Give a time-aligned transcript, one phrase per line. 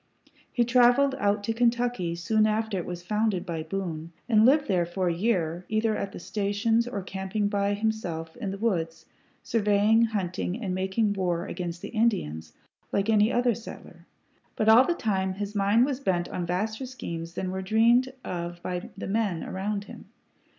[0.51, 4.83] He traveled out to Kentucky soon after it was founded by Boone, and lived there
[4.87, 9.05] for a year, either at the stations or camping by him self in the woods,
[9.43, 12.53] surveying, hunting, and making war against the Indians
[12.91, 14.07] like any other settler;
[14.55, 18.59] but all the time his mind was bent on vaster schemes than were dreamed of
[18.63, 20.05] by the men around him.